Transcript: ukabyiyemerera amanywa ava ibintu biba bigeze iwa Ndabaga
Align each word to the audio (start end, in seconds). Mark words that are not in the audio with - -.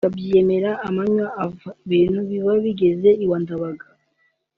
ukabyiyemerera 0.03 0.71
amanywa 0.87 1.27
ava 1.45 1.69
ibintu 1.85 2.19
biba 2.29 2.53
bigeze 2.63 3.09
iwa 3.23 3.37
Ndabaga 3.43 3.85